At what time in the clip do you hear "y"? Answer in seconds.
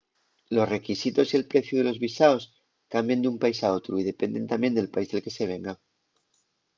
1.33-1.37, 3.97-4.07